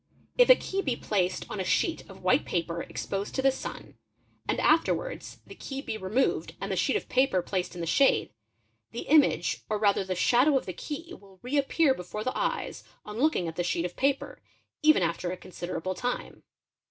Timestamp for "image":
9.01-9.61